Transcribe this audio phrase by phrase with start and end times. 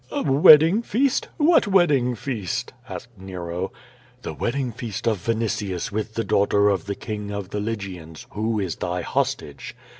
[0.09, 1.27] "A wedding feast?
[1.37, 3.71] What wedding feast?" asked Nero.
[4.23, 8.59] "The wedding feast of Vinitius with the daughter of the king of the Lygians, who
[8.59, 9.75] is thy hostage.